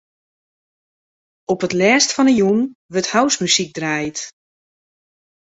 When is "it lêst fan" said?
1.67-2.29